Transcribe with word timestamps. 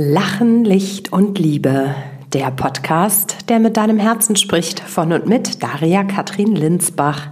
Lachen, 0.00 0.64
Licht 0.64 1.12
und 1.12 1.40
Liebe. 1.40 1.92
Der 2.32 2.52
Podcast, 2.52 3.48
der 3.48 3.58
mit 3.58 3.76
deinem 3.76 3.98
Herzen 3.98 4.36
spricht, 4.36 4.78
von 4.78 5.12
und 5.12 5.26
mit 5.26 5.60
Daria 5.60 6.04
Katrin 6.04 6.54
Linsbach. 6.54 7.30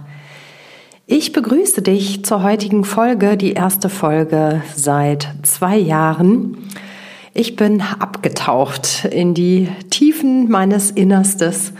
Ich 1.05 1.31
begrüße 1.31 1.81
dich 1.81 2.25
zur 2.25 2.43
heutigen 2.43 2.83
Folge, 2.83 3.37
die 3.37 3.53
erste 3.53 3.87
Folge 3.87 4.61
seit 4.75 5.33
zwei 5.43 5.77
Jahren. 5.77 6.57
Ich 7.33 7.55
bin 7.55 7.81
abgetaucht 7.99 9.05
in 9.05 9.33
die 9.33 9.69
Tiefen 9.89 10.51
meines 10.51 10.91
Innerstes, 10.91 11.71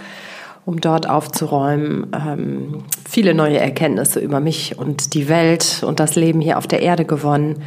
um 0.63 0.79
dort 0.79 1.09
aufzuräumen, 1.09 2.15
ähm, 2.15 2.83
viele 3.09 3.33
neue 3.33 3.57
Erkenntnisse 3.57 4.21
über 4.21 4.39
mich 4.39 4.77
und 4.77 5.15
die 5.15 5.27
Welt 5.27 5.83
und 5.85 5.99
das 5.99 6.15
Leben 6.15 6.39
hier 6.39 6.57
auf 6.57 6.65
der 6.65 6.81
Erde 6.81 7.03
gewonnen. 7.03 7.61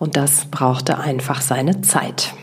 Und 0.00 0.16
das 0.16 0.46
brauchte 0.46 0.98
einfach 0.98 1.40
seine 1.42 1.80
Zeit. 1.82 2.34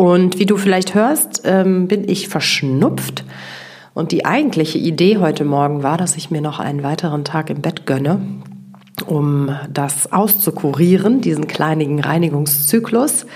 Und 0.00 0.38
wie 0.38 0.46
du 0.46 0.56
vielleicht 0.56 0.94
hörst, 0.94 1.42
ähm, 1.44 1.86
bin 1.86 2.08
ich 2.08 2.28
verschnupft. 2.28 3.22
Und 3.92 4.12
die 4.12 4.24
eigentliche 4.24 4.78
Idee 4.78 5.18
heute 5.18 5.44
Morgen 5.44 5.82
war, 5.82 5.98
dass 5.98 6.16
ich 6.16 6.30
mir 6.30 6.40
noch 6.40 6.58
einen 6.58 6.82
weiteren 6.82 7.22
Tag 7.22 7.50
im 7.50 7.60
Bett 7.60 7.84
gönne, 7.84 8.18
um 9.04 9.54
das 9.70 10.10
auszukurieren, 10.10 11.20
diesen 11.20 11.48
kleinigen 11.48 12.00
Reinigungszyklus, 12.00 13.26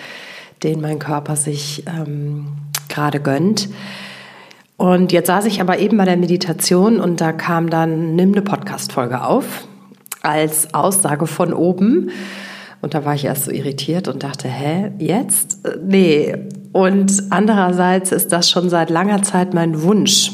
den 0.63 0.81
mein 0.81 0.99
Körper 0.99 1.37
sich 1.37 1.85
ähm, 1.87 2.47
gerade 2.89 3.21
gönnt. 3.21 3.69
Und 4.79 5.13
jetzt 5.13 5.27
saß 5.27 5.45
ich 5.45 5.61
aber 5.61 5.81
eben 5.81 5.99
bei 5.99 6.07
der 6.07 6.17
Meditation 6.17 6.99
und 6.99 7.21
da 7.21 7.33
kam 7.33 7.69
dann, 7.69 8.17
nimm 8.17 8.33
eine 8.33 8.41
Podcast-Folge 8.41 9.23
auf, 9.23 9.69
als 10.23 10.73
Aussage 10.73 11.27
von 11.27 11.53
oben. 11.53 12.11
Und 12.85 12.93
da 12.93 13.07
war 13.07 13.15
ich 13.15 13.25
erst 13.25 13.47
so 13.47 13.51
irritiert 13.51 14.09
und 14.09 14.25
dachte, 14.25 14.47
hä, 14.47 14.91
jetzt? 14.99 15.61
Nee. 15.83 16.37
Und 16.73 17.23
andererseits 17.31 18.13
ist 18.13 18.31
das 18.31 18.51
schon 18.51 18.69
seit 18.69 18.91
langer 18.91 19.23
Zeit 19.23 19.55
mein 19.55 19.81
Wunsch, 19.81 20.33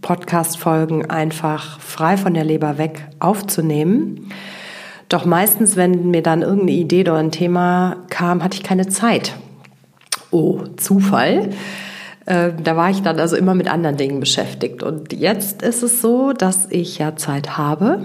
Podcast-Folgen 0.00 1.08
einfach 1.08 1.78
frei 1.78 2.16
von 2.16 2.34
der 2.34 2.42
Leber 2.42 2.76
weg 2.76 3.06
aufzunehmen. 3.20 4.32
Doch 5.08 5.26
meistens, 5.26 5.76
wenn 5.76 6.10
mir 6.10 6.24
dann 6.24 6.42
irgendeine 6.42 6.72
Idee 6.72 7.02
oder 7.02 7.18
ein 7.18 7.30
Thema 7.30 7.98
kam, 8.10 8.42
hatte 8.42 8.56
ich 8.56 8.64
keine 8.64 8.88
Zeit. 8.88 9.36
Oh, 10.32 10.64
Zufall. 10.76 11.50
Äh, 12.26 12.50
da 12.64 12.76
war 12.76 12.90
ich 12.90 13.02
dann 13.02 13.20
also 13.20 13.36
immer 13.36 13.54
mit 13.54 13.70
anderen 13.70 13.96
Dingen 13.96 14.18
beschäftigt. 14.18 14.82
Und 14.82 15.12
jetzt 15.12 15.62
ist 15.62 15.84
es 15.84 16.02
so, 16.02 16.32
dass 16.32 16.66
ich 16.68 16.98
ja 16.98 17.14
Zeit 17.14 17.56
habe, 17.56 18.00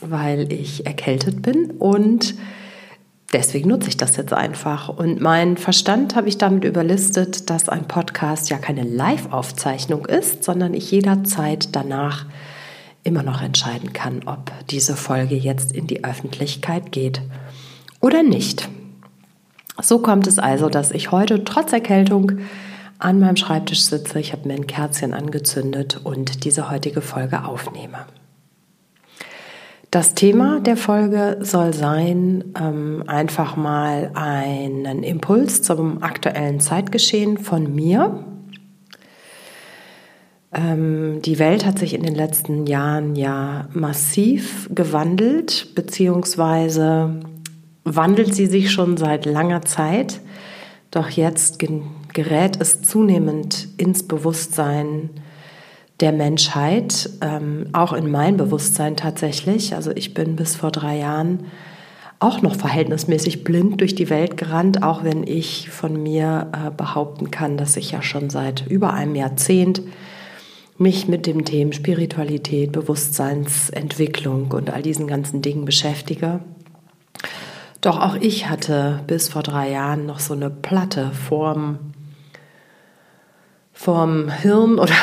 weil 0.00 0.50
ich 0.50 0.86
erkältet 0.86 1.42
bin 1.42 1.72
und 1.72 2.34
deswegen 3.32 3.68
nutze 3.68 3.88
ich 3.88 3.96
das 3.96 4.16
jetzt 4.16 4.32
einfach. 4.32 4.88
Und 4.88 5.20
mein 5.20 5.56
Verstand 5.56 6.14
habe 6.14 6.28
ich 6.28 6.38
damit 6.38 6.64
überlistet, 6.64 7.50
dass 7.50 7.68
ein 7.68 7.88
Podcast 7.88 8.50
ja 8.50 8.58
keine 8.58 8.82
Live-Aufzeichnung 8.82 10.06
ist, 10.06 10.44
sondern 10.44 10.74
ich 10.74 10.90
jederzeit 10.90 11.74
danach 11.74 12.26
immer 13.04 13.22
noch 13.22 13.42
entscheiden 13.42 13.92
kann, 13.92 14.22
ob 14.26 14.52
diese 14.70 14.96
Folge 14.96 15.34
jetzt 15.34 15.72
in 15.72 15.86
die 15.86 16.04
Öffentlichkeit 16.04 16.92
geht 16.92 17.20
oder 18.00 18.22
nicht. 18.22 18.68
So 19.80 19.98
kommt 19.98 20.26
es 20.26 20.38
also, 20.38 20.68
dass 20.68 20.92
ich 20.92 21.10
heute 21.10 21.44
trotz 21.44 21.72
Erkältung 21.72 22.32
an 22.98 23.18
meinem 23.18 23.36
Schreibtisch 23.36 23.82
sitze. 23.82 24.20
Ich 24.20 24.32
habe 24.32 24.46
mir 24.46 24.54
ein 24.54 24.66
Kerzchen 24.68 25.14
angezündet 25.14 26.00
und 26.04 26.44
diese 26.44 26.70
heutige 26.70 27.00
Folge 27.00 27.44
aufnehme. 27.44 28.06
Das 29.92 30.14
Thema 30.14 30.58
der 30.58 30.78
Folge 30.78 31.36
soll 31.42 31.74
sein, 31.74 32.54
ähm, 32.58 33.04
einfach 33.06 33.56
mal 33.56 34.10
einen 34.14 35.02
Impuls 35.02 35.60
zum 35.60 36.02
aktuellen 36.02 36.60
Zeitgeschehen 36.60 37.36
von 37.36 37.74
mir. 37.74 38.24
Ähm, 40.50 41.20
die 41.20 41.38
Welt 41.38 41.66
hat 41.66 41.78
sich 41.78 41.92
in 41.92 42.04
den 42.04 42.14
letzten 42.14 42.66
Jahren 42.66 43.16
ja 43.16 43.68
massiv 43.74 44.70
gewandelt, 44.74 45.74
beziehungsweise 45.74 47.20
wandelt 47.84 48.34
sie 48.34 48.46
sich 48.46 48.72
schon 48.72 48.96
seit 48.96 49.26
langer 49.26 49.60
Zeit. 49.60 50.22
Doch 50.90 51.10
jetzt 51.10 51.62
gerät 52.14 52.58
es 52.58 52.80
zunehmend 52.80 53.68
ins 53.76 54.08
Bewusstsein, 54.08 55.10
der 56.02 56.12
Menschheit, 56.12 57.08
ähm, 57.20 57.68
auch 57.72 57.92
in 57.92 58.10
mein 58.10 58.36
Bewusstsein 58.36 58.96
tatsächlich. 58.96 59.74
Also 59.74 59.92
ich 59.92 60.12
bin 60.12 60.36
bis 60.36 60.56
vor 60.56 60.72
drei 60.72 60.98
Jahren 60.98 61.46
auch 62.18 62.42
noch 62.42 62.56
verhältnismäßig 62.56 63.44
blind 63.44 63.80
durch 63.80 63.94
die 63.94 64.10
Welt 64.10 64.36
gerannt, 64.36 64.82
auch 64.82 65.04
wenn 65.04 65.26
ich 65.26 65.70
von 65.70 66.02
mir 66.02 66.50
äh, 66.52 66.70
behaupten 66.70 67.30
kann, 67.30 67.56
dass 67.56 67.76
ich 67.76 67.92
ja 67.92 68.02
schon 68.02 68.30
seit 68.30 68.66
über 68.66 68.92
einem 68.92 69.14
Jahrzehnt 69.14 69.80
mich 70.76 71.06
mit 71.06 71.26
dem 71.26 71.44
Thema 71.44 71.72
Spiritualität, 71.72 72.72
Bewusstseinsentwicklung 72.72 74.50
und 74.50 74.70
all 74.70 74.82
diesen 74.82 75.06
ganzen 75.06 75.40
Dingen 75.40 75.64
beschäftige. 75.64 76.40
Doch 77.80 78.00
auch 78.00 78.16
ich 78.16 78.48
hatte 78.48 79.00
bis 79.06 79.28
vor 79.28 79.42
drei 79.42 79.70
Jahren 79.70 80.06
noch 80.06 80.18
so 80.18 80.34
eine 80.34 80.50
Platte 80.50 81.12
vorm, 81.12 81.78
vorm 83.72 84.30
Hirn 84.30 84.78
oder 84.78 84.94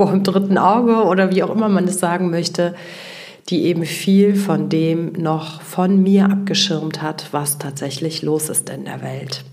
vor 0.00 0.12
dem 0.12 0.22
dritten 0.22 0.56
Auge 0.56 1.04
oder 1.04 1.30
wie 1.30 1.42
auch 1.42 1.54
immer 1.54 1.68
man 1.68 1.84
es 1.84 2.00
sagen 2.00 2.30
möchte, 2.30 2.74
die 3.50 3.64
eben 3.64 3.84
viel 3.84 4.34
von 4.34 4.70
dem 4.70 5.12
noch 5.12 5.60
von 5.60 6.02
mir 6.02 6.24
abgeschirmt 6.24 7.02
hat, 7.02 7.28
was 7.32 7.58
tatsächlich 7.58 8.22
los 8.22 8.48
ist 8.48 8.70
in 8.70 8.86
der 8.86 9.02
Welt. 9.02 9.44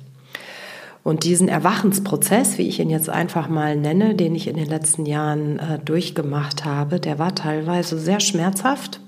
Und 1.04 1.26
diesen 1.26 1.50
Erwachensprozess, 1.50 2.58
wie 2.58 2.70
ich 2.70 2.80
ihn 2.80 2.90
jetzt 2.90 3.10
einfach 3.10 3.50
mal 3.50 3.76
nenne, 3.76 4.16
den 4.16 4.36
ich 4.36 4.48
in 4.48 4.56
den 4.56 4.70
letzten 4.70 5.06
Jahren 5.06 5.60
äh, 5.60 5.80
durchgemacht 5.84 6.64
habe, 6.64 7.02
der 7.02 7.20
war 7.20 7.36
teilweise 7.36 8.00
sehr 8.00 8.22
schmerzhaft 8.22 9.02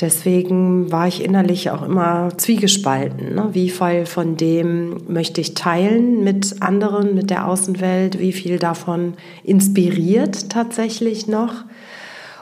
Deswegen 0.00 0.90
war 0.90 1.06
ich 1.06 1.24
innerlich 1.24 1.70
auch 1.70 1.82
immer 1.82 2.36
zwiegespalten. 2.36 3.34
Ne? 3.34 3.50
Wie 3.52 3.70
viel 3.70 4.06
von 4.06 4.36
dem 4.36 4.96
möchte 5.06 5.40
ich 5.40 5.54
teilen 5.54 6.24
mit 6.24 6.60
anderen, 6.60 7.14
mit 7.14 7.30
der 7.30 7.46
Außenwelt? 7.46 8.18
Wie 8.18 8.32
viel 8.32 8.58
davon 8.58 9.14
inspiriert 9.44 10.50
tatsächlich 10.50 11.28
noch? 11.28 11.64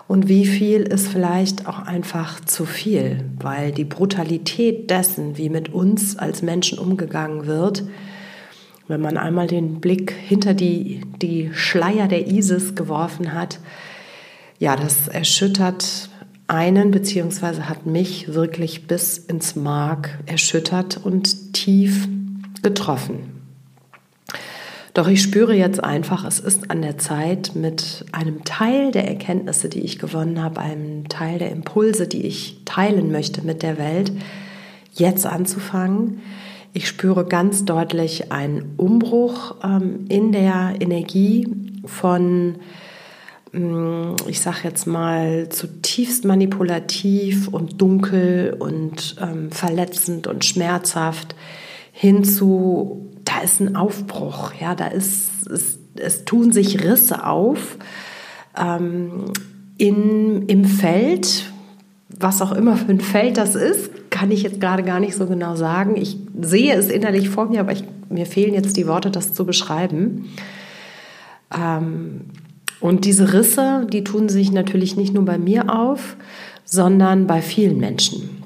Und 0.09 0.27
wie 0.27 0.47
viel 0.47 0.81
ist 0.83 1.07
vielleicht 1.07 1.69
auch 1.69 1.79
einfach 1.79 2.41
zu 2.41 2.65
viel? 2.65 3.25
Weil 3.39 3.71
die 3.71 3.85
Brutalität 3.85 4.91
dessen, 4.91 5.39
wie 5.39 5.49
mit 5.51 5.73
uns 5.73 6.17
als 6.17 6.43
Menschen 6.43 6.79
umgegangen 6.79 7.47
wird, 7.47 7.85
wenn 8.89 9.01
man 9.01 9.17
einmal 9.17 9.47
den 9.47 9.81
Blick 9.81 10.11
hinter 10.11 10.53
die, 10.53 11.03
die 11.23 11.51
Schleier 11.53 12.09
der 12.09 12.27
ISIS 12.27 12.75
geworfen 12.75 13.35
hat, 13.35 13.61
ja, 14.59 14.75
das 14.75 15.07
erschüttert 15.07 16.10
einen 16.51 16.91
beziehungsweise 16.91 17.69
hat 17.69 17.87
mich 17.87 18.35
wirklich 18.35 18.89
bis 18.89 19.19
ins 19.19 19.55
Mark 19.55 20.19
erschüttert 20.27 21.01
und 21.03 21.53
tief 21.53 22.09
getroffen. 22.63 23.41
Doch 24.93 25.07
ich 25.07 25.23
spüre 25.23 25.55
jetzt 25.55 25.83
einfach, 25.83 26.25
es 26.25 26.41
ist 26.41 26.69
an 26.71 26.83
der 26.83 26.99
Zeit, 26.99 27.53
mit 27.55 28.05
einem 28.11 28.43
Teil 28.43 28.91
der 28.91 29.07
Erkenntnisse, 29.07 29.69
die 29.69 29.81
ich 29.81 30.01
gewonnen 30.01 30.43
habe, 30.43 30.61
einem 30.61 31.09
Teil 31.09 31.39
der 31.39 31.53
Impulse, 31.53 32.09
die 32.09 32.27
ich 32.27 32.63
teilen 32.65 33.13
möchte 33.13 33.43
mit 33.43 33.63
der 33.63 33.79
Welt, 33.79 34.11
jetzt 34.93 35.27
anzufangen. 35.27 36.21
Ich 36.73 36.89
spüre 36.89 37.25
ganz 37.25 37.65
deutlich 37.65 38.33
einen 38.33 38.75
Umbruch 38.77 39.55
ähm, 39.63 40.07
in 40.09 40.33
der 40.33 40.75
Energie 40.81 41.47
von 41.85 42.57
ich 43.53 44.41
sage 44.41 44.59
jetzt 44.63 44.87
mal, 44.87 45.49
zutiefst 45.49 46.25
manipulativ 46.25 47.49
und 47.49 47.81
dunkel 47.81 48.55
und 48.59 49.17
ähm, 49.21 49.51
verletzend 49.51 50.29
und 50.29 50.45
schmerzhaft 50.45 51.35
hinzu, 51.93 53.09
da 53.25 53.41
ist 53.41 53.61
ein 53.61 53.75
Aufbruch, 53.75 54.53
ja, 54.61 54.77
da 54.77 54.87
ist, 54.87 55.49
es, 55.51 55.79
es 55.97 56.25
tun 56.25 56.53
sich 56.53 56.85
Risse 56.85 57.27
auf 57.27 57.77
ähm, 58.57 59.33
in, 59.79 60.47
im 60.47 60.65
Feld, 60.65 61.51
was 62.09 62.43
auch 62.43 62.53
immer 62.53 62.77
für 62.77 62.93
ein 62.93 63.01
Feld 63.01 63.37
das 63.37 63.57
ist, 63.57 64.11
kann 64.11 64.31
ich 64.31 64.43
jetzt 64.45 64.61
gerade 64.61 64.85
gar 64.85 65.01
nicht 65.01 65.17
so 65.17 65.27
genau 65.27 65.57
sagen. 65.57 65.97
Ich 65.97 66.17
sehe 66.41 66.75
es 66.75 66.89
innerlich 66.89 67.31
vor 67.31 67.47
mir, 67.47 67.61
aber 67.61 67.73
ich, 67.73 67.83
mir 68.09 68.27
fehlen 68.27 68.55
jetzt 68.55 68.77
die 68.77 68.87
Worte, 68.87 69.11
das 69.11 69.33
zu 69.33 69.45
beschreiben. 69.45 70.31
Ähm, 71.57 72.23
und 72.81 73.05
diese 73.05 73.33
Risse, 73.33 73.87
die 73.93 74.05
tun 74.05 74.29
sich 74.29 74.53
natürlich 74.53 74.97
nicht 74.97 75.15
nur 75.15 75.25
bei 75.25 75.39
mir 75.39 75.75
auf, 75.75 76.17
sondern 76.65 77.27
bei 77.27 77.43
vielen 77.43 77.79
Menschen. 77.79 78.43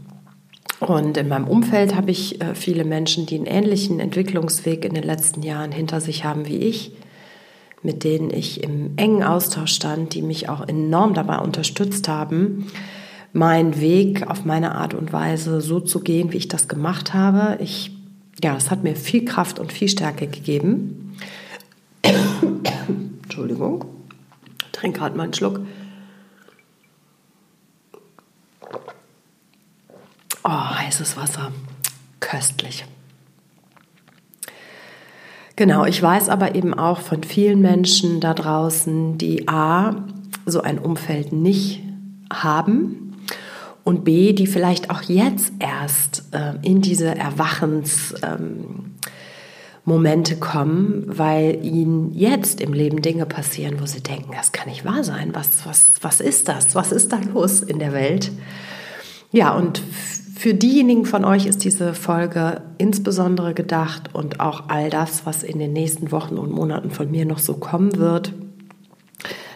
Und 0.81 1.17
in 1.17 1.29
meinem 1.29 1.47
Umfeld 1.47 1.95
habe 1.95 2.11
ich 2.11 2.41
äh, 2.41 2.55
viele 2.55 2.85
Menschen, 2.85 3.27
die 3.27 3.37
einen 3.37 3.47
ähnlichen 3.47 4.01
Entwicklungsweg 4.01 4.85
in 4.85 4.95
den 4.95 5.05
letzten 5.05 5.43
Jahren 5.43 5.73
hinter 5.73 6.01
sich 6.01 6.25
haben 6.25 6.47
wie 6.47 6.59
ich, 6.59 6.93
mit 7.83 8.05
denen 8.05 8.31
ich 8.31 8.63
im 8.63 8.93
engen 8.97 9.23
Austausch 9.23 9.73
stand, 9.73 10.15
die 10.15 10.23
mich 10.23 10.49
auch 10.49 10.67
enorm 10.67 11.15
dabei 11.15 11.39
unterstützt 11.39 12.09
haben, 12.09 12.67
meinen 13.33 13.81
Weg 13.81 14.29
auf 14.29 14.45
meine 14.45 14.75
Art 14.75 14.95
und 14.95 15.13
Weise 15.13 15.61
so 15.61 15.81
zu 15.81 16.01
gehen, 16.01 16.33
wie 16.33 16.39
ich 16.39 16.49
das 16.49 16.69
gemacht 16.69 17.15
habe. 17.15 17.59
Ich 17.63 17.93
ja, 18.43 18.55
das 18.55 18.71
hat 18.71 18.83
mir 18.83 18.97
viel 18.97 19.25
Kraft 19.25 19.59
und 19.59 19.73
viel 19.73 19.89
Stärke 19.89 20.27
gegeben. 20.27 21.17
Entschuldigung, 23.23 23.85
trinke 24.85 24.99
gerade 25.01 25.17
mal 25.17 25.23
einen 25.23 25.33
Schluck. 25.33 25.61
Oh, 30.45 30.51
heißes 30.51 31.17
Wasser. 31.17 31.53
Köstlich. 32.21 32.85
Genau, 35.57 35.87
ich 35.87 36.03
weiß 36.03 36.29
aber 36.29 36.55
eben 36.55 36.75
auch 36.75 37.01
von 37.01 37.23
vielen 37.23 37.63
Menschen 37.63 38.21
da 38.21 38.35
draußen, 38.35 39.17
die 39.17 39.49
A, 39.49 40.05
so 40.45 40.61
ein 40.61 40.79
Umfeld 40.79 41.33
nicht 41.33 41.81
haben 42.31 43.25
und 43.85 44.05
B, 44.05 44.35
die 44.35 44.47
vielleicht 44.47 44.91
auch 44.91 45.01
jetzt 45.03 45.55
erst 45.61 46.25
äh, 46.33 46.57
in 46.61 46.83
diese 46.83 47.15
Erwachensmomente 47.15 48.43
ähm, 48.43 48.95
kommen, 50.41 51.05
weil 51.07 51.65
ihnen 51.65 52.13
jetzt 52.15 52.61
im 52.61 52.73
Leben 52.73 53.03
Dinge 53.03 53.27
passieren, 53.27 53.81
wo 53.81 53.87
sie 53.87 54.03
denken, 54.03 54.33
das 54.35 54.53
kann 54.53 54.69
nicht 54.69 54.85
wahr 54.85 55.05
sein. 55.05 55.31
Was, 55.35 55.67
was, 55.67 55.95
was 56.01 56.21
ist 56.21 56.49
das? 56.49 56.75
Was 56.75 56.93
ist 56.93 57.13
da 57.13 57.21
los 57.33 57.61
in 57.61 57.79
der 57.79 57.93
Welt? 57.93 58.33
Ja, 59.31 59.55
und 59.55 59.83
für 60.37 60.55
diejenigen 60.55 61.05
von 61.05 61.25
euch 61.25 61.47
ist 61.47 61.65
diese 61.65 61.95
Folge 61.95 62.63
insbesondere 62.79 63.55
gedacht 63.55 64.15
und 64.15 64.41
auch 64.41 64.69
all 64.69 64.91
das, 64.91 65.27
was 65.27 65.43
in 65.43 65.59
den 65.59 65.73
nächsten 65.73 66.13
Wochen 66.13 66.39
und 66.39 66.51
Monaten 66.51 66.91
von 66.91 67.11
mir 67.11 67.25
noch 67.25 67.39
so 67.39 67.55
kommen 67.55 67.97
wird. 67.97 68.33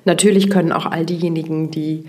Natürlich 0.05 0.51
können 0.51 0.73
auch 0.73 0.87
all 0.87 1.05
diejenigen, 1.05 1.71
die 1.71 2.05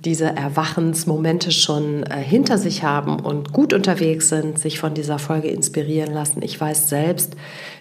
diese 0.00 0.26
Erwachensmomente 0.26 1.50
schon 1.50 2.02
äh, 2.04 2.16
hinter 2.18 2.58
sich 2.58 2.82
haben 2.82 3.18
und 3.18 3.52
gut 3.52 3.72
unterwegs 3.72 4.28
sind, 4.28 4.58
sich 4.58 4.78
von 4.78 4.94
dieser 4.94 5.18
Folge 5.18 5.48
inspirieren 5.48 6.12
lassen. 6.12 6.42
Ich 6.42 6.60
weiß 6.60 6.88
selbst, 6.88 7.34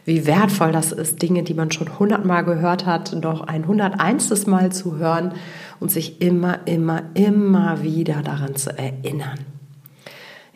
wie 0.05 0.25
wertvoll 0.25 0.71
das 0.71 0.91
ist, 0.91 1.21
Dinge, 1.21 1.43
die 1.43 1.53
man 1.53 1.71
schon 1.71 1.99
hundertmal 1.99 2.45
gehört 2.45 2.85
hat, 2.85 3.13
noch 3.21 3.41
ein 3.41 3.67
hunderteinstes 3.67 4.47
Mal 4.47 4.71
zu 4.71 4.97
hören 4.97 5.33
und 5.79 5.91
sich 5.91 6.21
immer, 6.21 6.65
immer, 6.65 7.03
immer 7.13 7.83
wieder 7.83 8.21
daran 8.21 8.55
zu 8.55 8.75
erinnern 8.77 9.39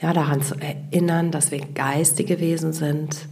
ja, 0.02 0.14
daran 0.14 0.42
zu 0.42 0.56
erinnern, 0.56 1.32
dass 1.32 1.52
wir 1.52 1.60
geistige 1.60 2.40
Wesen 2.40 2.74
sind, 2.74 3.28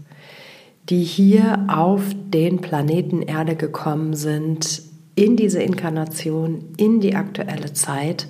die 0.89 1.03
hier 1.03 1.65
auf 1.68 2.01
den 2.13 2.62
Planeten 2.62 3.21
Erde 3.21 3.56
gekommen 3.56 4.13
sind, 4.13 4.81
in 5.17 5.35
diese 5.35 5.61
Inkarnation, 5.61 6.63
in 6.77 7.01
die 7.01 7.15
aktuelle 7.15 7.73
Zeit, 7.73 8.27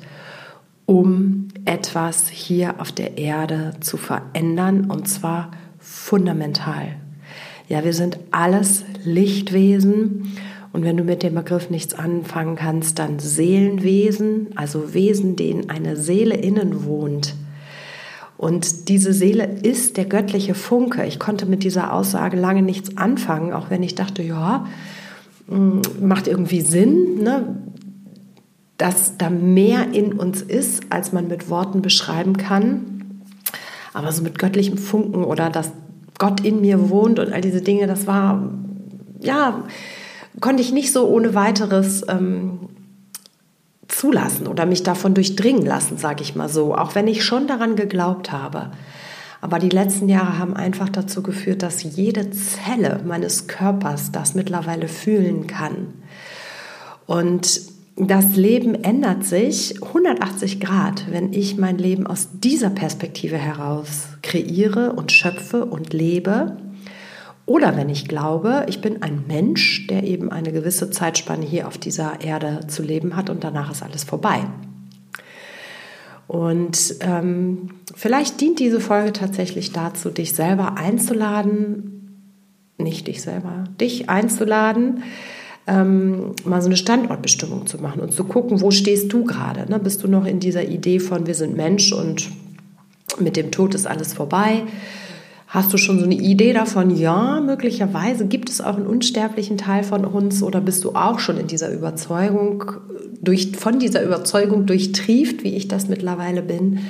um 0.85 1.49
etwas 1.65 2.29
hier 2.29 2.79
auf 2.79 2.91
der 2.91 3.17
Erde 3.17 3.73
zu 3.81 3.97
verändern 3.97 4.89
und 4.89 5.07
zwar 5.07 5.51
fundamental. 5.79 6.95
Ja, 7.67 7.83
wir 7.83 7.93
sind 7.93 8.17
alles 8.31 8.85
Lichtwesen 9.03 10.37
und 10.71 10.83
wenn 10.83 10.97
du 10.97 11.03
mit 11.03 11.23
dem 11.23 11.35
Begriff 11.35 11.69
nichts 11.69 11.93
anfangen 11.93 12.55
kannst, 12.55 12.99
dann 12.99 13.19
Seelenwesen, 13.19 14.47
also 14.55 14.93
Wesen, 14.93 15.35
denen 15.35 15.69
eine 15.69 15.97
Seele 15.97 16.35
innen 16.35 16.85
wohnt 16.85 17.35
und 18.37 18.87
diese 18.87 19.13
Seele 19.13 19.45
ist 19.63 19.97
der 19.97 20.05
göttliche 20.05 20.53
Funke. 20.53 21.05
Ich 21.05 21.17
konnte 21.17 21.47
mit 21.47 21.63
dieser 21.63 21.91
Aussage 21.91 22.37
lange 22.37 22.61
nichts 22.61 22.95
anfangen, 22.95 23.51
auch 23.51 23.71
wenn 23.71 23.81
ich 23.81 23.95
dachte, 23.95 24.21
ja, 24.21 24.67
macht 25.47 26.27
irgendwie 26.27 26.61
Sinn, 26.61 27.23
ne? 27.23 27.57
dass 28.77 29.17
da 29.17 29.29
mehr 29.29 29.93
in 29.93 30.13
uns 30.13 30.41
ist, 30.41 30.83
als 30.89 31.11
man 31.11 31.27
mit 31.27 31.49
Worten 31.49 31.81
beschreiben 31.81 32.37
kann. 32.37 33.21
Aber 33.93 34.11
so 34.11 34.21
mit 34.21 34.37
göttlichem 34.37 34.77
Funken 34.77 35.23
oder 35.23 35.49
dass 35.49 35.71
Gott 36.19 36.41
in 36.41 36.61
mir 36.61 36.89
wohnt 36.89 37.19
und 37.19 37.33
all 37.33 37.41
diese 37.41 37.61
Dinge, 37.61 37.87
das 37.87 38.05
war, 38.05 38.49
ja, 39.19 39.63
konnte 40.39 40.61
ich 40.61 40.71
nicht 40.71 40.91
so 40.91 41.07
ohne 41.07 41.33
weiteres 41.33 42.03
ähm, 42.07 42.59
zulassen 43.87 44.47
oder 44.47 44.65
mich 44.65 44.83
davon 44.83 45.13
durchdringen 45.13 45.65
lassen, 45.65 45.97
sage 45.97 46.21
ich 46.21 46.35
mal 46.35 46.49
so, 46.49 46.75
auch 46.75 46.93
wenn 46.93 47.07
ich 47.07 47.23
schon 47.23 47.47
daran 47.47 47.75
geglaubt 47.75 48.31
habe. 48.31 48.71
Aber 49.41 49.59
die 49.59 49.69
letzten 49.69 50.09
Jahre 50.09 50.39
haben 50.39 50.55
einfach 50.55 50.89
dazu 50.89 51.21
geführt, 51.21 51.63
dass 51.63 51.83
jede 51.83 52.31
Zelle 52.31 53.01
meines 53.05 53.47
Körpers 53.47 54.11
das 54.11 54.35
mittlerweile 54.35 54.87
fühlen 54.87 55.47
kann. 55.47 55.93
Und 57.05 57.61
das 57.95 58.35
Leben 58.35 58.75
ändert 58.83 59.23
sich 59.23 59.81
180 59.81 60.59
Grad, 60.59 61.05
wenn 61.09 61.33
ich 61.33 61.57
mein 61.57 61.77
Leben 61.77 62.05
aus 62.05 62.27
dieser 62.33 62.69
Perspektive 62.69 63.37
heraus 63.37 64.07
kreiere 64.21 64.93
und 64.93 65.11
schöpfe 65.11 65.65
und 65.65 65.93
lebe 65.93 66.57
oder 67.47 67.77
wenn 67.77 67.87
ich 67.87 68.09
glaube, 68.09 68.65
ich 68.67 68.81
bin 68.81 69.01
ein 69.01 69.23
Mensch, 69.25 69.87
der 69.87 70.03
eben 70.03 70.29
eine 70.31 70.51
gewisse 70.51 70.91
Zeitspanne 70.91 71.45
hier 71.45 71.67
auf 71.67 71.77
dieser 71.77 72.19
Erde 72.19 72.67
zu 72.67 72.83
leben 72.83 73.15
hat 73.15 73.29
und 73.29 73.43
danach 73.43 73.71
ist 73.71 73.81
alles 73.81 74.03
vorbei. 74.03 74.41
Und 76.27 76.95
ähm, 76.99 77.69
vielleicht 77.95 78.41
dient 78.41 78.59
diese 78.59 78.79
Folge 78.79 79.13
tatsächlich 79.13 79.71
dazu, 79.71 80.09
dich 80.09 80.33
selber 80.33 80.77
einzuladen, 80.77 81.97
nicht 82.77 83.07
dich 83.07 83.21
selber, 83.21 83.63
dich 83.79 84.09
einzuladen, 84.09 85.03
ähm, 85.67 86.33
mal 86.43 86.61
so 86.61 86.67
eine 86.67 86.77
Standortbestimmung 86.77 87.65
zu 87.65 87.77
machen 87.81 88.01
und 88.01 88.13
zu 88.13 88.25
gucken, 88.25 88.61
wo 88.61 88.71
stehst 88.71 89.11
du 89.11 89.23
gerade? 89.23 89.69
Ne? 89.69 89.79
Bist 89.79 90.03
du 90.03 90.07
noch 90.07 90.25
in 90.25 90.39
dieser 90.39 90.67
Idee 90.67 90.99
von, 90.99 91.27
wir 91.27 91.35
sind 91.35 91.55
Mensch 91.55 91.93
und 91.93 92.29
mit 93.19 93.35
dem 93.37 93.51
Tod 93.51 93.73
ist 93.73 93.87
alles 93.87 94.13
vorbei? 94.13 94.63
Hast 95.57 95.73
du 95.73 95.77
schon 95.79 95.97
so 95.97 96.05
eine 96.05 96.13
Idee 96.13 96.53
davon? 96.53 96.95
Ja, 96.95 97.41
möglicherweise 97.43 98.27
gibt 98.27 98.47
es 98.51 98.61
auch 98.61 98.75
einen 98.75 98.85
unsterblichen 98.85 99.57
Teil 99.57 99.83
von 99.83 100.05
uns 100.05 100.43
oder 100.43 100.61
bist 100.61 100.83
du 100.83 100.91
auch 100.91 101.17
schon 101.17 101.39
in 101.39 101.47
dieser 101.47 101.73
Überzeugung, 101.73 102.73
durch, 103.23 103.53
von 103.57 103.79
dieser 103.79 104.03
Überzeugung 104.03 104.67
durchtrieft, 104.67 105.43
wie 105.43 105.55
ich 105.55 105.67
das 105.67 105.89
mittlerweile 105.89 106.43
bin, 106.43 106.81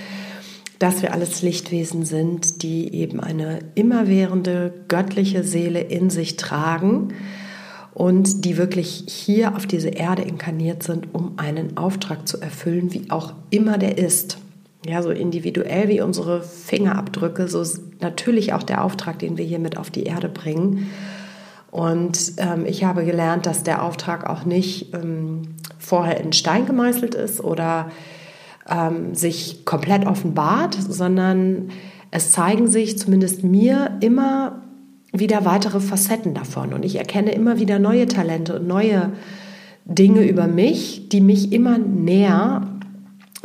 dass 0.80 1.02
wir 1.02 1.14
alles 1.14 1.42
Lichtwesen 1.42 2.04
sind, 2.04 2.62
die 2.62 2.94
eben 2.94 3.22
eine 3.22 3.60
immerwährende 3.76 4.74
göttliche 4.90 5.46
Seele 5.46 5.80
in 5.80 6.10
sich 6.10 6.36
tragen 6.36 7.14
und 7.94 8.44
die 8.44 8.58
wirklich 8.58 9.06
hier 9.08 9.56
auf 9.56 9.66
diese 9.66 9.92
Erde 9.92 10.24
inkarniert 10.24 10.84
sind, 10.84 11.16
um 11.16 11.36
einen 11.38 11.78
Auftrag 11.78 12.28
zu 12.28 12.42
erfüllen, 12.42 12.94
wie 12.94 13.10
auch 13.12 13.32
immer 13.50 13.78
der 13.78 13.98
ist 13.98 14.40
ja, 14.88 15.02
so 15.02 15.12
individuell 15.12 15.90
wie 15.90 16.02
unsere 16.02 16.42
Fingerabdrücke, 16.42 17.48
so 17.48 17.64
natürlich 18.00 18.54
auch 18.54 18.64
der 18.64 18.84
Auftrag, 18.84 19.20
den 19.20 19.38
wir 19.38 19.46
hier 19.46 19.60
mit 19.60 19.78
auf 19.78 19.90
die 19.90 20.04
Erde 20.04 20.30
bringen. 20.30 20.90
Und 21.72 22.34
ähm, 22.38 22.66
ich 22.66 22.86
habe 22.86 23.04
gelernt, 23.04 23.46
dass 23.46 23.64
der 23.64 23.84
Auftrag 23.84 24.30
auch 24.30 24.46
nicht 24.46 24.94
ähm, 24.94 25.56
vorher 25.78 26.20
in 26.22 26.32
Stein 26.32 26.66
gemeißelt 26.66 27.14
ist 27.14 27.44
oder 27.44 27.92
ähm, 28.70 29.14
sich 29.14 29.66
komplett 29.66 30.06
offenbart, 30.06 30.76
sondern 30.76 31.70
es 32.10 32.32
zeigen 32.32 32.68
sich 32.68 32.98
zumindest 32.98 33.44
mir 33.44 33.98
immer 34.00 34.62
wieder 35.12 35.46
weitere 35.46 35.80
Facetten 35.80 36.34
davon. 36.34 36.74
Und 36.74 36.86
ich 36.86 36.96
erkenne 36.96 37.32
immer 37.32 37.60
wieder 37.60 37.80
neue 37.80 38.08
Talente 38.08 38.60
und 38.60 38.68
neue 38.68 39.12
Dinge 39.86 40.28
über 40.28 40.48
mich, 40.48 41.10
die 41.10 41.22
mich 41.22 41.52
immer 41.52 41.78
näher 41.78 42.77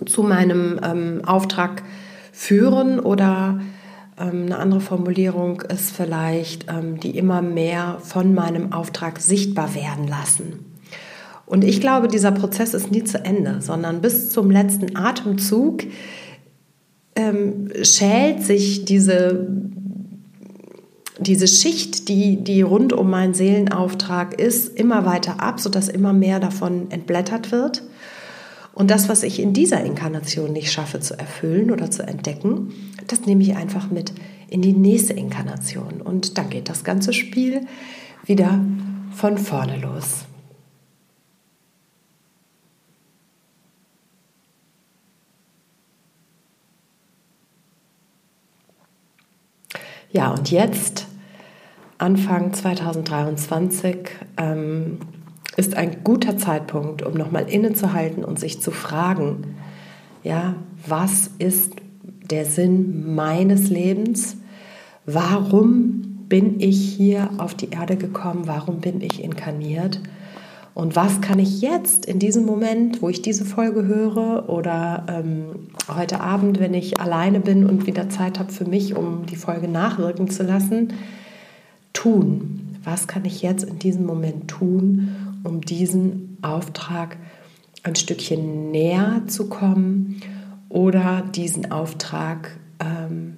zu 0.07 0.23
meinem 0.23 0.81
ähm, 0.83 1.23
Auftrag 1.25 1.83
führen 2.33 2.99
oder 3.01 3.61
ähm, 4.19 4.47
eine 4.47 4.59
andere 4.59 4.81
Formulierung 4.81 5.61
ist 5.63 5.95
vielleicht, 5.95 6.67
ähm, 6.69 7.01
die 7.01 7.17
immer 7.17 7.43
mehr 7.43 7.99
von 8.01 8.35
meinem 8.35 8.73
Auftrag 8.73 9.21
sichtbar 9.21 9.75
werden 9.75 10.07
lassen. 10.09 10.73
Und 11.47 11.65
ich 11.65 11.81
glaube, 11.81 12.09
dieser 12.09 12.33
Prozess 12.33 12.73
ist 12.73 12.91
nie 12.91 13.05
zu 13.05 13.25
Ende, 13.25 13.61
sondern 13.61 14.01
bis 14.01 14.31
zum 14.31 14.51
letzten 14.51 14.97
Atemzug 14.97 15.83
ähm, 17.15 17.69
schält 17.83 18.43
sich 18.43 18.85
diese, 18.85 19.49
diese 21.19 21.47
Schicht, 21.47 22.09
die, 22.09 22.43
die 22.43 22.63
rund 22.63 22.93
um 22.93 23.11
meinen 23.11 23.35
Seelenauftrag 23.35 24.41
ist, 24.41 24.79
immer 24.79 25.05
weiter 25.05 25.43
ab, 25.43 25.61
sodass 25.61 25.89
immer 25.89 26.13
mehr 26.13 26.41
davon 26.41 26.91
entblättert 26.91 27.53
wird. 27.53 27.83
Und 28.75 28.91
das, 28.91 29.09
was 29.09 29.23
ich 29.23 29.39
in 29.39 29.53
dieser 29.53 29.85
Inkarnation 29.85 30.53
nicht 30.53 30.73
schaffe 30.73 31.01
zu 31.01 31.19
erfüllen 31.19 31.71
oder 31.71 31.91
zu 31.91 32.07
entdecken, 32.07 32.73
das 33.07 33.27
nehme 33.27 33.43
ich 33.43 33.55
einfach 33.55 33.91
mit 33.91 34.13
in 34.49 34.63
die 34.63 34.73
nächste 34.73 35.13
Inkarnation. 35.13 36.01
Und 36.01 36.39
dann 36.39 36.49
geht 36.49 36.69
das 36.69 36.85
ganze 36.85 37.13
Spiel 37.13 37.67
wieder 38.25 38.61
von 39.15 39.37
vorne 39.37 39.79
los. 39.79 40.25
Ja, 50.11 50.31
und 50.31 50.51
jetzt, 50.51 51.07
Anfang 51.97 52.53
2023, 52.53 53.97
ähm, 54.37 54.99
ist 55.57 55.77
ein 55.77 56.05
guter 56.05 56.39
Zeitpunkt, 56.39 57.03
um 57.03 57.15
nochmal 57.15 57.49
innezuhalten 57.49 58.25
und 58.25 58.39
sich 58.39 58.61
zu 58.61 58.71
fragen, 58.71 59.57
ja, 60.23 60.55
was 60.87 61.31
ist 61.39 61.75
der 62.31 62.45
Sinn 62.45 63.15
meines 63.15 63.69
Lebens? 63.69 64.37
warum 65.07 66.27
bin 66.29 66.61
ich 66.61 66.95
hier 66.95 67.31
auf 67.39 67.55
die 67.55 67.71
Erde 67.71 67.97
gekommen, 67.97 68.43
warum 68.47 68.81
bin 68.81 69.01
ich 69.01 69.23
inkarniert 69.23 70.01
und 70.75 70.97
was 70.97 71.21
kann 71.21 71.39
ich 71.39 71.61
jetzt 71.61 72.07
in 72.07 72.19
diesem 72.19 72.47
Moment, 72.47 73.03
wo 73.03 73.11
ich 73.11 73.21
diese 73.21 73.45
Folge 73.45 73.87
höre 73.87 74.49
oder 74.49 75.05
ähm, 75.09 75.69
heute 75.95 76.21
Abend, 76.21 76.61
wenn 76.61 76.73
ich 76.73 76.99
alleine 76.99 77.41
bin 77.41 77.67
und 77.67 77.87
wieder 77.87 78.09
Zeit 78.09 78.39
habe 78.39 78.53
für 78.53 78.65
mich, 78.65 78.97
um 78.97 79.27
die 79.27 79.37
Folge 79.37 79.69
nachwirken 79.69 80.31
zu 80.31 80.45
lassen, 80.45 80.95
tun? 81.93 82.79
Was 82.85 83.07
kann 83.07 83.27
ich 83.27 83.43
jetzt 83.43 83.65
in 83.65 83.79
diesem 83.79 84.07
Moment 84.07 84.49
tun, 84.49 85.15
um 85.45 85.61
diesen 85.61 86.39
Auftrag 86.43 87.17
ein 87.83 87.97
Stückchen 87.97 88.71
näher 88.71 89.23
zu 89.27 89.49
kommen 89.49 90.21
oder 90.69 91.23
diesen 91.35 91.73
Auftrag 91.73 92.59
ähm, 92.79 93.37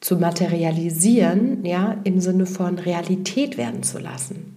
zu 0.00 0.16
materialisieren, 0.16 1.64
ja, 1.64 1.96
im 2.04 2.20
Sinne 2.20 2.46
von 2.46 2.78
Realität 2.78 3.56
werden 3.56 3.82
zu 3.82 3.98
lassen? 3.98 4.56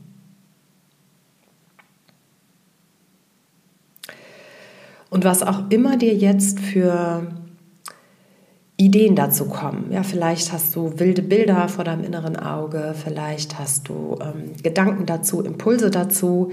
Und 5.10 5.26
was 5.26 5.44
auch 5.44 5.70
immer 5.70 5.98
dir 5.98 6.16
jetzt 6.16 6.60
für 6.60 7.28
Ideen 8.82 9.16
dazu 9.16 9.46
kommen. 9.46 9.92
Ja, 9.92 10.02
vielleicht 10.02 10.52
hast 10.52 10.76
du 10.76 10.94
wilde 10.98 11.22
Bilder 11.22 11.68
vor 11.70 11.84
deinem 11.84 12.04
inneren 12.04 12.36
Auge, 12.36 12.96
vielleicht 12.96 13.60
hast 13.60 13.88
du 13.88 14.18
ähm, 14.20 14.54
Gedanken 14.64 15.06
dazu, 15.06 15.42
Impulse 15.42 15.92
dazu. 15.92 16.52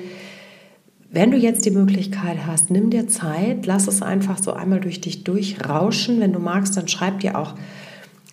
Wenn 1.11 1.31
du 1.31 1.39
jetzt 1.39 1.65
die 1.65 1.71
Möglichkeit 1.71 2.47
hast, 2.47 2.71
nimm 2.71 2.91
dir 2.91 3.09
Zeit, 3.09 3.65
lass 3.65 3.89
es 3.89 4.03
einfach 4.03 4.37
so 4.43 4.53
einmal 4.53 4.81
durch 4.81 5.01
dich 5.01 5.25
durchrauschen. 5.25 6.21
Wenn 6.21 6.35
du 6.35 6.39
magst, 6.39 6.77
dann 6.77 6.87
schreib 6.87 7.21
dir 7.21 7.39
auch 7.39 7.55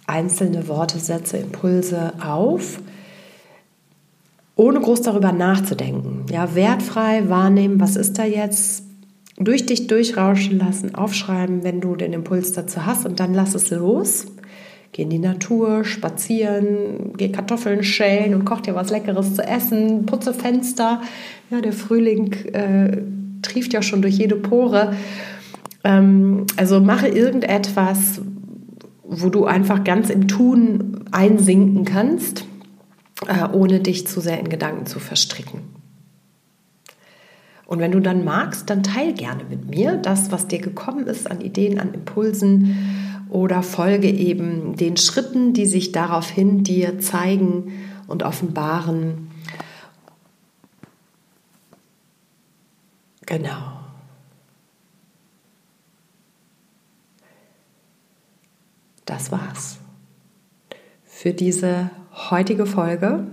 einzelne 0.07 0.67
Worte, 0.67 0.99
Sätze, 0.99 1.37
Impulse 1.37 2.13
auf, 2.21 2.81
ohne 4.57 4.81
groß 4.81 5.03
darüber 5.03 5.31
nachzudenken. 5.31 6.25
Ja, 6.29 6.53
wertfrei 6.53 7.29
wahrnehmen, 7.29 7.79
was 7.79 7.95
ist 7.95 8.19
da 8.19 8.25
jetzt? 8.25 8.83
Durch 9.37 9.65
dich 9.65 9.87
durchrauschen 9.87 10.57
lassen, 10.57 10.95
aufschreiben, 10.95 11.63
wenn 11.63 11.81
du 11.81 11.95
den 11.95 12.13
Impuls 12.13 12.53
dazu 12.53 12.85
hast 12.85 13.05
und 13.05 13.19
dann 13.19 13.33
lass 13.33 13.53
es 13.53 13.69
los. 13.69 14.27
Geh 14.93 15.01
in 15.03 15.09
die 15.09 15.19
Natur, 15.19 15.83
spazieren, 15.83 17.11
geh 17.17 17.29
Kartoffeln 17.29 17.83
schälen 17.83 18.33
und 18.33 18.45
koch 18.45 18.61
dir 18.61 18.75
was 18.75 18.91
Leckeres 18.91 19.35
zu 19.35 19.43
essen, 19.43 20.05
putze 20.05 20.33
Fenster. 20.33 21.01
Ja, 21.49 21.59
der 21.59 21.73
Frühling 21.73 22.31
äh, 22.53 23.01
trieft 23.41 23.73
ja 23.73 23.81
schon 23.81 24.01
durch 24.01 24.17
jede 24.17 24.37
Pore. 24.37 24.93
Ähm, 25.83 26.45
also 26.55 26.79
mache 26.79 27.09
irgendetwas, 27.09 28.21
wo 29.03 29.27
du 29.29 29.45
einfach 29.45 29.83
ganz 29.83 30.09
im 30.09 30.29
Tun 30.29 31.03
einsinken 31.11 31.83
kannst, 31.83 32.45
äh, 33.27 33.49
ohne 33.51 33.81
dich 33.81 34.07
zu 34.07 34.21
sehr 34.21 34.39
in 34.39 34.47
Gedanken 34.47 34.85
zu 34.85 34.99
verstricken. 34.99 35.74
Und 37.65 37.79
wenn 37.79 37.91
du 37.91 37.99
dann 37.99 38.23
magst, 38.23 38.69
dann 38.69 38.83
teil 38.83 39.13
gerne 39.13 39.43
mit 39.45 39.69
mir 39.69 39.97
das, 39.97 40.31
was 40.31 40.47
dir 40.47 40.59
gekommen 40.59 41.07
ist 41.07 41.29
an 41.29 41.41
Ideen, 41.41 41.79
an 41.79 41.93
Impulsen 41.93 43.25
oder 43.29 43.63
folge 43.63 44.09
eben 44.09 44.75
den 44.75 44.97
Schritten, 44.97 45.53
die 45.53 45.65
sich 45.65 45.91
daraufhin 45.91 46.63
dir 46.63 46.99
zeigen 46.99 47.73
und 48.07 48.23
offenbaren. 48.23 49.29
Genau. 53.25 53.79
Das 59.05 59.31
war's 59.31 59.79
für 61.25 61.33
diese 61.33 61.89
heutige 62.29 62.65
Folge 62.65 63.25